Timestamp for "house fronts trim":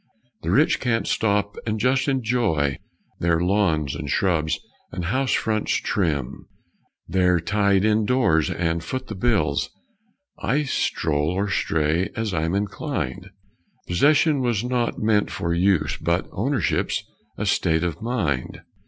5.05-6.47